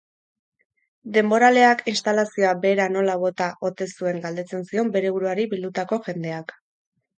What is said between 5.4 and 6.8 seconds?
bildutako jendeak.